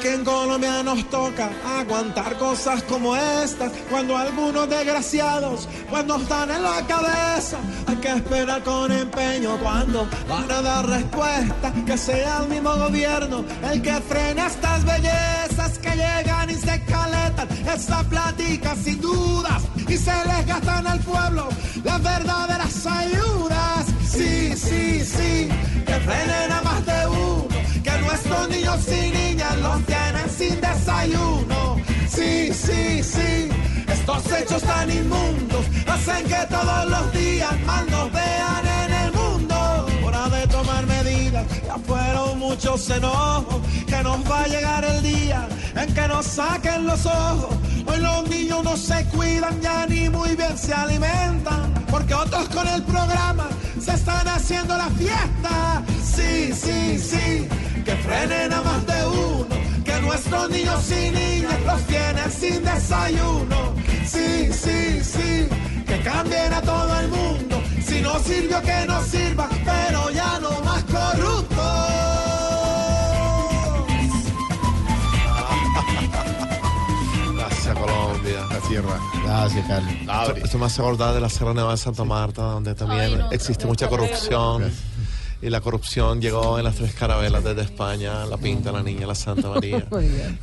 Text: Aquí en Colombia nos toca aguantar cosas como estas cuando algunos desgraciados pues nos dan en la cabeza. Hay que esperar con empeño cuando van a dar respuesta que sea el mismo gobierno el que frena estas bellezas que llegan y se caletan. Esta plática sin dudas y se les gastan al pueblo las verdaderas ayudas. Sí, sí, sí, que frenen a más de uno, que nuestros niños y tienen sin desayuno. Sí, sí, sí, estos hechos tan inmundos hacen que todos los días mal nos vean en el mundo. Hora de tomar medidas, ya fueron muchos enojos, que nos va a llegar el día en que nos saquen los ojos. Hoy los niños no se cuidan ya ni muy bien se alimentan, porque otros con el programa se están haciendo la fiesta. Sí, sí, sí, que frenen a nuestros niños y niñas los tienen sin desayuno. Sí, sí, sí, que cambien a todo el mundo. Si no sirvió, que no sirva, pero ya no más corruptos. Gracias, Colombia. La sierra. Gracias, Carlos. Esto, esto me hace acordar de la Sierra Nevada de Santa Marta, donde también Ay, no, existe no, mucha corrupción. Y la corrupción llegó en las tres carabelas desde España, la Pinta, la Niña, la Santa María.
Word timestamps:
Aquí 0.00 0.08
en 0.08 0.24
Colombia 0.24 0.82
nos 0.82 1.10
toca 1.10 1.50
aguantar 1.78 2.38
cosas 2.38 2.82
como 2.84 3.14
estas 3.14 3.70
cuando 3.90 4.16
algunos 4.16 4.66
desgraciados 4.66 5.68
pues 5.90 6.06
nos 6.06 6.26
dan 6.26 6.50
en 6.50 6.62
la 6.62 6.80
cabeza. 6.86 7.58
Hay 7.86 7.96
que 7.96 8.08
esperar 8.08 8.62
con 8.62 8.90
empeño 8.90 9.58
cuando 9.58 10.08
van 10.26 10.50
a 10.50 10.62
dar 10.62 10.88
respuesta 10.88 11.70
que 11.84 11.98
sea 11.98 12.38
el 12.38 12.48
mismo 12.48 12.74
gobierno 12.76 13.44
el 13.70 13.82
que 13.82 13.92
frena 14.00 14.46
estas 14.46 14.86
bellezas 14.86 15.78
que 15.80 15.90
llegan 15.90 16.48
y 16.48 16.54
se 16.54 16.82
caletan. 16.84 17.48
Esta 17.68 18.02
plática 18.04 18.74
sin 18.76 19.02
dudas 19.02 19.62
y 19.86 19.98
se 19.98 20.14
les 20.24 20.46
gastan 20.46 20.86
al 20.86 21.00
pueblo 21.00 21.46
las 21.84 22.02
verdaderas 22.02 22.86
ayudas. 22.86 23.84
Sí, 24.08 24.56
sí, 24.56 25.04
sí, 25.04 25.48
que 25.84 25.94
frenen 26.06 26.52
a 26.52 26.62
más 26.62 26.86
de 26.86 27.06
uno, 27.06 27.48
que 27.84 27.98
nuestros 27.98 28.48
niños 28.48 28.80
y 28.88 29.19
tienen 29.78 30.28
sin 30.30 30.60
desayuno. 30.60 31.76
Sí, 32.08 32.52
sí, 32.52 33.02
sí, 33.02 33.48
estos 33.86 34.32
hechos 34.32 34.62
tan 34.62 34.90
inmundos 34.90 35.64
hacen 35.86 36.26
que 36.26 36.46
todos 36.48 36.90
los 36.90 37.12
días 37.12 37.60
mal 37.64 37.88
nos 37.90 38.12
vean 38.12 38.66
en 38.84 38.92
el 38.92 39.12
mundo. 39.12 39.86
Hora 40.04 40.28
de 40.28 40.46
tomar 40.48 40.86
medidas, 40.86 41.44
ya 41.66 41.76
fueron 41.78 42.38
muchos 42.38 42.90
enojos, 42.90 43.60
que 43.86 44.02
nos 44.02 44.18
va 44.30 44.42
a 44.42 44.48
llegar 44.48 44.84
el 44.84 45.02
día 45.02 45.48
en 45.76 45.94
que 45.94 46.08
nos 46.08 46.26
saquen 46.26 46.86
los 46.86 47.06
ojos. 47.06 47.54
Hoy 47.86 47.98
los 47.98 48.28
niños 48.28 48.64
no 48.64 48.76
se 48.76 49.04
cuidan 49.06 49.60
ya 49.60 49.86
ni 49.86 50.08
muy 50.08 50.34
bien 50.36 50.56
se 50.58 50.72
alimentan, 50.74 51.72
porque 51.90 52.14
otros 52.14 52.48
con 52.48 52.66
el 52.66 52.82
programa 52.82 53.48
se 53.80 53.92
están 53.92 54.26
haciendo 54.28 54.76
la 54.76 54.88
fiesta. 54.90 55.82
Sí, 56.02 56.52
sí, 56.52 56.98
sí, 56.98 57.48
que 57.84 57.96
frenen 57.96 58.52
a 58.52 58.60
nuestros 60.30 60.50
niños 60.50 60.92
y 60.92 61.10
niñas 61.10 61.60
los 61.66 61.82
tienen 61.86 62.30
sin 62.30 62.64
desayuno. 62.64 63.74
Sí, 64.06 64.52
sí, 64.52 65.02
sí, 65.02 65.48
que 65.86 66.00
cambien 66.02 66.52
a 66.52 66.60
todo 66.62 67.00
el 67.00 67.08
mundo. 67.08 67.60
Si 67.84 68.00
no 68.00 68.16
sirvió, 68.20 68.62
que 68.62 68.86
no 68.86 69.02
sirva, 69.02 69.48
pero 69.64 70.10
ya 70.10 70.38
no 70.40 70.60
más 70.62 70.84
corruptos. 70.84 71.56
Gracias, 77.34 77.78
Colombia. 77.78 78.46
La 78.50 78.60
sierra. 78.68 79.00
Gracias, 79.24 79.66
Carlos. 79.66 79.92
Esto, 79.92 80.36
esto 80.44 80.58
me 80.58 80.66
hace 80.66 80.80
acordar 80.80 81.14
de 81.14 81.20
la 81.20 81.28
Sierra 81.28 81.54
Nevada 81.54 81.72
de 81.72 81.78
Santa 81.78 82.04
Marta, 82.04 82.42
donde 82.42 82.74
también 82.74 83.00
Ay, 83.00 83.16
no, 83.16 83.32
existe 83.32 83.64
no, 83.64 83.70
mucha 83.70 83.88
corrupción. 83.88 84.70
Y 85.42 85.48
la 85.48 85.60
corrupción 85.60 86.20
llegó 86.20 86.58
en 86.58 86.64
las 86.64 86.76
tres 86.76 86.94
carabelas 86.94 87.42
desde 87.42 87.62
España, 87.62 88.26
la 88.26 88.36
Pinta, 88.36 88.72
la 88.72 88.82
Niña, 88.82 89.06
la 89.06 89.14
Santa 89.14 89.48
María. 89.48 89.86